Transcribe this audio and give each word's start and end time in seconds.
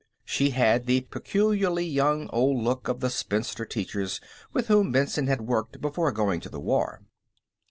She 0.25 0.49
had 0.49 0.87
the 0.87 1.01
peculiarly 1.01 1.85
young 1.85 2.27
old 2.33 2.63
look 2.63 2.87
of 2.87 3.01
the 3.01 3.09
spinster 3.11 3.65
teachers 3.67 4.19
with 4.51 4.65
whom 4.67 4.91
Benson 4.91 5.27
had 5.27 5.41
worked 5.41 5.79
before 5.79 6.11
going 6.11 6.39
to 6.39 6.49
the 6.49 6.59
war. 6.59 7.03